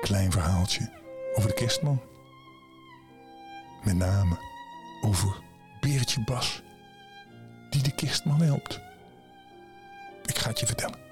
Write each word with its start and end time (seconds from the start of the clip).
klein 0.00 0.32
verhaaltje 0.32 0.90
over 1.34 1.48
de 1.48 1.54
kerstman. 1.54 2.00
Met 3.84 3.96
name 3.96 4.38
over 5.00 5.42
Beertje 5.80 6.24
Bas, 6.24 6.62
die 7.70 7.82
de 7.82 7.94
kerstman 7.94 8.40
helpt. 8.40 8.80
Ik 10.24 10.38
ga 10.38 10.48
het 10.48 10.60
je 10.60 10.66
vertellen. 10.66 11.03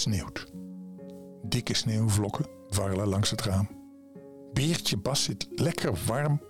Sneeuwt. 0.00 0.46
Dikke 1.42 1.74
sneeuwvlokken 1.74 2.46
dwarrelen 2.68 3.08
langs 3.08 3.30
het 3.30 3.42
raam. 3.42 3.68
Beertje 4.52 4.96
Bas 4.96 5.24
zit 5.24 5.46
lekker 5.50 5.98
warm 6.06 6.42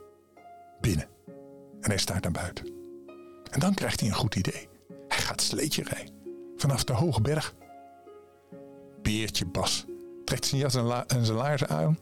binnen. 0.80 1.08
En 1.80 1.90
hij 1.90 1.98
staat 1.98 2.22
naar 2.22 2.32
buiten. 2.32 2.66
En 3.50 3.60
dan 3.60 3.74
krijgt 3.74 4.00
hij 4.00 4.08
een 4.08 4.14
goed 4.14 4.34
idee. 4.34 4.68
Hij 5.08 5.18
gaat 5.18 5.40
sleetje 5.40 5.82
rijden. 5.82 6.14
Vanaf 6.56 6.84
de 6.84 6.92
hoge 6.92 7.20
berg. 7.20 7.54
Beertje 9.02 9.46
Bas 9.46 9.84
trekt 10.24 10.46
zijn 10.46 10.60
jas 10.60 10.74
en, 10.74 11.24
zijn 11.24 11.38
laarzen 11.38 11.68
aan. 11.68 11.98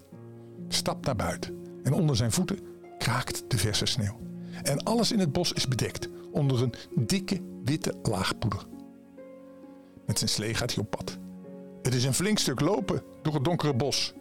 Stapt 0.69 1.07
naar 1.07 1.17
buiten. 1.17 1.65
En 1.83 1.93
onder 1.93 2.17
zijn 2.17 2.33
voeten 2.33 2.59
kraakt 2.99 3.45
de 3.51 3.59
verse 3.59 3.87
sneeuw. 3.87 4.21
En 4.63 4.83
alles 4.83 5.13
in 5.13 5.19
het 5.19 5.33
bos 5.33 5.53
is 5.53 5.69
bedekt 5.69 6.09
onder 6.33 6.63
een 6.63 6.75
dikke 7.07 7.41
witte 7.65 7.95
laag 8.03 8.39
poeder. 8.39 8.67
Met 10.07 10.19
zijn 10.19 10.31
slee 10.31 10.55
gaat 10.55 10.75
hij 10.75 10.85
op 10.85 10.91
pad. 10.91 11.19
Het 11.89 11.97
is 11.97 12.05
een 12.05 12.15
flink 12.15 12.39
stuk 12.39 12.61
lopen 12.61 13.03
door 13.23 13.35
het 13.35 13.45
donkere 13.45 13.75
bos. 13.75 14.13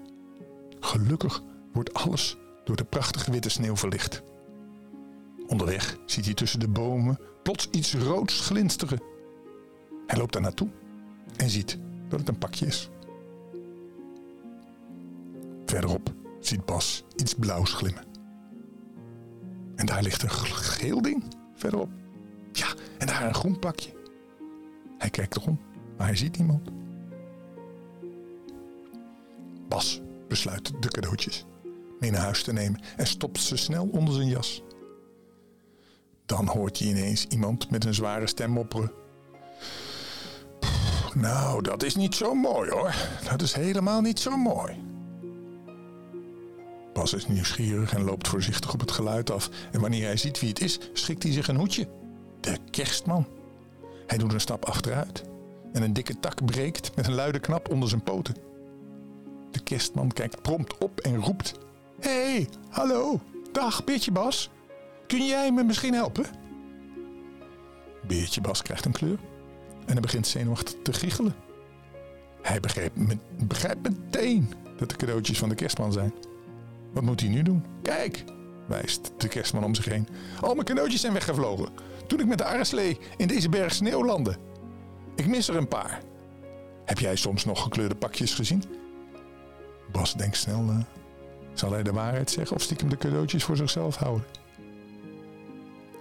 Gelukkig 0.80 1.42
wordt 1.74 1.94
alles 1.94 2.38
door 2.64 2.76
de 2.76 2.84
prachtige 2.84 3.32
witte 3.32 3.50
sneeuw 3.50 3.76
verlicht. 3.76 4.24
Onderweg 5.48 5.98
ziet 6.06 6.26
hij 6.26 6.34
tussen 6.34 6.60
de 6.60 6.68
bomen 6.68 7.20
plots 7.44 7.70
iets 7.72 7.96
roods 7.96 8.40
glinsteren. 8.40 9.02
Hij 10.06 10.18
loopt 10.18 10.34
daar 10.34 10.42
naartoe 10.42 10.70
en 11.36 11.50
ziet 11.50 11.78
dat 12.08 12.20
het 12.20 12.30
een 12.30 12.38
pakje 12.38 12.66
is. 12.66 12.90
Verderop 15.66 16.14
ziet 16.40 16.66
Bas 16.66 17.04
iets 17.16 17.34
blauws 17.34 17.74
glimmen. 17.74 18.04
En 19.76 19.86
daar 19.86 20.04
ligt 20.04 20.24
een 20.24 20.30
geel 20.30 21.02
ding 21.02 21.24
verderop. 21.56 21.90
Ja, 22.52 22.68
en 22.98 23.08
daar 23.08 23.28
een 23.28 23.36
groen 23.36 23.60
pakje. 23.60 23.92
Hij 24.98 25.10
kijkt 25.10 25.36
erom, 25.36 25.60
maar 25.98 26.08
hij 26.08 26.16
ziet 26.16 26.38
niemand. 26.38 26.70
Bas 29.78 30.02
besluit 30.28 30.72
de 30.80 30.88
cadeautjes 30.88 31.46
mee 32.00 32.12
naar 32.12 32.22
huis 32.22 32.44
te 32.44 32.54
nemen 32.54 32.82
en 32.96 33.08
stopt 33.08 33.40
ze 33.42 33.58
snel 33.58 33.90
onder 33.92 34.14
zijn 34.14 34.28
jas. 34.28 34.64
Dan 36.26 36.48
hoort 36.48 36.80
hij 36.80 36.88
ineens 36.88 37.26
iemand 37.26 37.70
met 37.70 37.86
een 37.86 37.94
zware 37.94 38.28
stem 38.28 38.50
mopperen. 38.50 38.92
"Pff, 40.60 41.16
Nou, 41.16 41.62
dat 41.62 41.84
is 41.84 41.96
niet 41.96 42.16
zo 42.16 42.34
mooi 42.34 42.70
hoor. 42.70 42.96
Dat 43.30 43.42
is 43.42 43.54
helemaal 43.54 44.02
niet 44.02 44.20
zo 44.20 44.38
mooi. 44.38 44.84
Bas 46.94 47.14
is 47.14 47.28
nieuwsgierig 47.28 47.94
en 47.94 48.04
loopt 48.04 48.28
voorzichtig 48.28 48.74
op 48.74 48.80
het 48.80 48.92
geluid 48.92 49.32
af. 49.32 49.50
En 49.72 49.82
wanneer 49.82 50.06
hij 50.06 50.18
ziet 50.18 50.40
wie 50.40 50.50
het 50.50 50.62
is, 50.62 50.80
schikt 50.94 51.24
hij 51.24 51.32
zich 51.32 51.48
een 51.48 51.58
hoedje. 51.58 51.88
De 52.40 52.58
kerstman. 52.72 53.28
Hij 54.08 54.18
doet 54.18 54.34
een 54.34 54.42
stap 54.42 54.66
achteruit. 54.66 55.24
En 55.74 55.82
een 55.82 55.94
dikke 55.94 56.20
tak 56.20 56.46
breekt 56.46 56.96
met 56.96 57.08
een 57.08 57.16
luide 57.16 57.40
knap 57.40 57.70
onder 57.70 57.90
zijn 57.90 58.04
poten. 58.04 58.48
De 59.58 59.64
kerstman 59.64 60.12
kijkt 60.12 60.42
prompt 60.42 60.78
op 60.78 61.00
en 61.00 61.16
roept: 61.22 61.54
Hé, 62.00 62.10
hey, 62.32 62.48
hallo, 62.70 63.20
dag 63.52 63.84
Beertje 63.84 64.12
Bas. 64.12 64.50
Kun 65.08 65.26
jij 65.26 65.52
me 65.52 65.64
misschien 65.64 65.94
helpen? 65.94 66.26
Beertje 68.08 68.42
Bas 68.42 68.62
krijgt 68.62 68.86
een 68.86 68.92
kleur 68.92 69.20
en 69.86 69.92
hij 69.92 70.02
begint 70.02 70.28
zenuwachtig 70.28 70.76
te 70.84 70.94
giechelen. 70.94 71.36
Hij 72.42 72.60
begrijpt, 72.60 73.08
met- 73.08 73.48
begrijpt 73.48 73.82
meteen 73.82 74.54
dat 74.78 74.90
de 74.90 74.96
cadeautjes 74.96 75.40
van 75.40 75.50
de 75.50 75.56
kerstman 75.56 75.92
zijn. 75.94 76.14
Wat 76.94 77.04
moet 77.04 77.20
hij 77.20 77.30
nu 77.30 77.42
doen? 77.44 77.64
Kijk, 77.82 78.24
wijst 78.68 79.12
de 79.18 79.28
kerstman 79.28 79.64
om 79.64 79.76
zich 79.76 79.86
heen. 79.86 80.08
Al 80.42 80.54
mijn 80.54 80.66
cadeautjes 80.66 81.02
zijn 81.02 81.14
weggevlogen 81.14 81.70
toen 82.08 82.20
ik 82.20 82.26
met 82.28 82.38
de 82.38 82.46
arreslee 82.46 82.98
in 83.18 83.28
deze 83.28 83.50
berg 83.50 83.74
sneeuw 83.74 84.06
landde. 84.06 84.36
Ik 85.16 85.28
mis 85.28 85.48
er 85.48 85.56
een 85.56 85.68
paar. 85.68 86.02
Heb 86.86 87.00
jij 87.00 87.16
soms 87.16 87.46
nog 87.46 87.62
gekleurde 87.62 87.96
pakjes 87.96 88.34
gezien? 88.34 88.64
Bas 89.98 90.14
denkt 90.14 90.38
snel 90.38 90.62
na. 90.62 90.86
Zal 91.54 91.72
hij 91.72 91.84
de 91.84 91.92
waarheid 91.92 92.32
zeggen 92.32 92.56
of 92.56 92.62
stiekem 92.62 92.90
de 92.90 92.98
cadeautjes 92.98 93.44
voor 93.44 93.58
zichzelf 93.58 93.96
houden? 93.96 94.28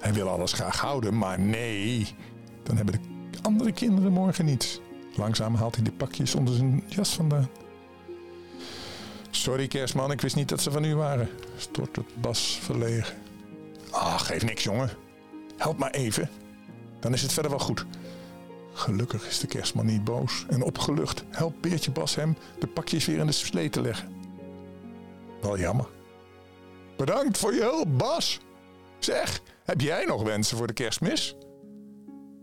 Hij 0.00 0.12
wil 0.12 0.28
alles 0.28 0.52
graag 0.52 0.80
houden, 0.80 1.18
maar 1.18 1.40
nee. 1.40 2.14
Dan 2.62 2.76
hebben 2.76 3.00
de 3.30 3.38
andere 3.42 3.72
kinderen 3.72 4.12
morgen 4.12 4.44
niets. 4.44 4.80
Langzaam 5.14 5.54
haalt 5.54 5.74
hij 5.74 5.84
de 5.84 5.92
pakjes 5.92 6.34
onder 6.34 6.54
zijn 6.54 6.84
jas 6.86 7.14
vandaan. 7.14 7.48
Sorry 9.30 9.66
kerstman, 9.66 10.10
ik 10.10 10.20
wist 10.20 10.36
niet 10.36 10.48
dat 10.48 10.60
ze 10.60 10.70
van 10.70 10.84
u 10.84 10.94
waren. 10.94 11.28
Stort 11.56 11.96
het 11.96 12.20
Bas 12.20 12.58
verlegen. 12.62 13.16
Ach, 13.90 14.26
geef 14.26 14.44
niks 14.44 14.62
jongen. 14.62 14.90
Help 15.56 15.78
maar 15.78 15.90
even. 15.90 16.30
Dan 17.00 17.12
is 17.12 17.22
het 17.22 17.32
verder 17.32 17.50
wel 17.50 17.60
goed. 17.60 17.86
Gelukkig 18.76 19.26
is 19.26 19.38
de 19.38 19.47
kerstman 19.47 19.87
niet 19.87 20.04
boos 20.04 20.44
en 20.48 20.62
opgelucht 20.62 21.25
helpt 21.28 21.60
Beertje 21.60 21.91
Bas 21.91 22.14
hem 22.14 22.37
de 22.59 22.66
pakjes 22.66 23.06
weer 23.06 23.19
in 23.19 23.26
de 23.26 23.32
slee 23.32 23.70
te 23.70 23.81
leggen. 23.81 24.09
Wel 25.41 25.59
jammer. 25.59 25.87
Bedankt 26.97 27.38
voor 27.38 27.54
je 27.54 27.60
hulp, 27.60 27.98
Bas. 27.98 28.41
Zeg, 28.98 29.41
heb 29.64 29.81
jij 29.81 30.04
nog 30.04 30.22
wensen 30.22 30.56
voor 30.56 30.66
de 30.66 30.72
kerstmis? 30.72 31.37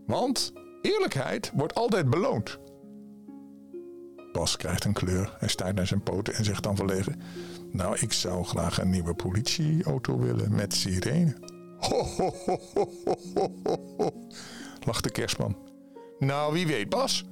Want 0.06 0.52
eerlijkheid 0.82 1.52
wordt 1.54 1.74
altijd 1.74 2.10
beloond. 2.10 2.58
Bas 4.32 4.56
krijgt 4.56 4.84
een 4.84 4.92
kleur. 4.92 5.36
Hij 5.38 5.48
staart 5.48 5.74
naar 5.74 5.86
zijn 5.86 6.02
poten 6.02 6.34
en 6.34 6.44
zegt 6.44 6.62
dan 6.62 6.76
verlegen... 6.76 7.20
Nou, 7.70 7.96
ik 8.00 8.12
zou 8.12 8.44
graag 8.44 8.80
een 8.80 8.90
nieuwe 8.90 9.14
politieauto 9.14 10.18
willen 10.18 10.54
met 10.54 10.74
sirene. 10.74 11.36
Ho, 11.78 12.02
ho, 12.02 12.32
ho, 12.44 12.60
ho, 12.74 12.90
ho, 13.34 13.50
ho, 13.96 14.12
lacht 14.84 15.04
de 15.04 15.10
kerstman. 15.10 15.56
Nou, 16.18 16.52
wie 16.52 16.66
weet, 16.66 16.88
Bas. 16.88 17.24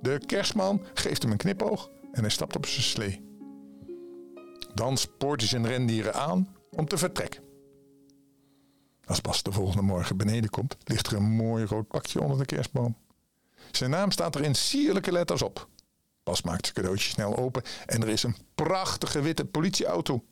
De 0.00 0.20
kerstman 0.26 0.82
geeft 0.94 1.22
hem 1.22 1.32
een 1.32 1.36
knipoog 1.36 1.90
en 2.12 2.20
hij 2.20 2.30
stapt 2.30 2.56
op 2.56 2.66
zijn 2.66 2.82
slee. 2.82 3.22
Dan 4.74 4.96
spoort 4.96 5.40
hij 5.40 5.48
zijn 5.48 5.66
rendieren 5.66 6.14
aan 6.14 6.56
om 6.70 6.86
te 6.86 6.98
vertrekken. 6.98 7.42
Als 9.04 9.20
Bas 9.20 9.42
de 9.42 9.52
volgende 9.52 9.82
morgen 9.82 10.16
beneden 10.16 10.50
komt, 10.50 10.76
ligt 10.84 11.06
er 11.06 11.16
een 11.16 11.30
mooi 11.30 11.64
rood 11.64 11.88
pakje 11.88 12.20
onder 12.20 12.38
de 12.38 12.44
kerstboom. 12.44 12.96
Zijn 13.70 13.90
naam 13.90 14.10
staat 14.10 14.34
er 14.34 14.42
in 14.42 14.54
sierlijke 14.54 15.12
letters 15.12 15.42
op. 15.42 15.68
Bas 16.22 16.42
maakt 16.42 16.64
zijn 16.64 16.76
cadeautje 16.76 17.10
snel 17.10 17.36
open 17.36 17.62
en 17.86 18.02
er 18.02 18.08
is 18.08 18.22
een 18.22 18.36
prachtige 18.54 19.20
witte 19.20 19.44
politieauto 19.44 20.24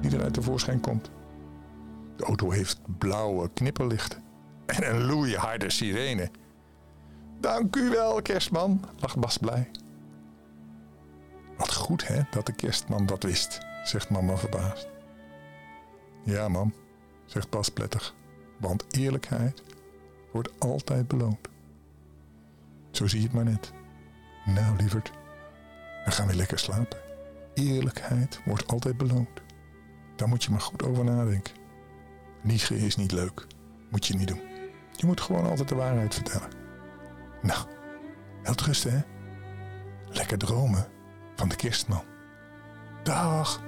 die 0.00 0.12
eruit 0.12 0.34
tevoorschijn 0.34 0.80
komt. 0.80 1.10
De 2.16 2.24
auto 2.24 2.50
heeft 2.50 2.78
blauwe 2.98 3.50
knipperlichten 3.52 4.22
en 4.66 4.94
een 4.94 5.04
loeiharde 5.04 5.70
sirene. 5.70 6.30
Dank 7.40 7.76
u 7.76 7.88
wel, 7.90 8.22
kerstman, 8.22 8.84
lacht 8.98 9.18
Bas 9.18 9.38
blij. 9.38 9.70
Wat 11.56 11.74
goed, 11.74 12.06
hè, 12.06 12.22
dat 12.30 12.46
de 12.46 12.52
kerstman 12.52 13.06
dat 13.06 13.22
wist, 13.22 13.58
zegt 13.84 14.10
mama 14.10 14.36
verbaasd. 14.36 14.88
Ja, 16.24 16.48
mam, 16.48 16.74
zegt 17.24 17.50
Bas 17.50 17.68
prettig, 17.68 18.14
want 18.60 18.84
eerlijkheid 18.90 19.62
wordt 20.32 20.60
altijd 20.60 21.08
beloond. 21.08 21.48
Zo 22.90 23.06
zie 23.06 23.18
je 23.18 23.24
het 23.24 23.34
maar 23.34 23.44
net. 23.44 23.72
Nou, 24.44 24.76
lieverd, 24.76 25.10
dan 26.04 26.12
gaan 26.12 26.26
we 26.26 26.34
lekker 26.34 26.58
slapen. 26.58 26.98
Eerlijkheid 27.54 28.40
wordt 28.44 28.66
altijd 28.66 28.96
beloond. 28.96 29.28
Daar 30.16 30.28
moet 30.28 30.44
je 30.44 30.50
maar 30.50 30.60
goed 30.60 30.82
over 30.82 31.04
nadenken. 31.04 31.54
Liegen 32.42 32.76
is 32.76 32.96
niet 32.96 33.12
leuk. 33.12 33.46
Moet 33.90 34.06
je 34.06 34.14
niet 34.14 34.28
doen. 34.28 34.40
Je 34.96 35.06
moet 35.06 35.20
gewoon 35.20 35.46
altijd 35.46 35.68
de 35.68 35.74
waarheid 35.74 36.14
vertellen. 36.14 36.57
Nou, 37.42 37.66
wel 38.42 38.54
rusten, 38.64 38.92
hè? 38.92 39.00
Lekker 40.08 40.38
dromen 40.38 40.86
van 41.36 41.48
de 41.48 41.56
kerstman. 41.56 42.04
Dag! 43.02 43.60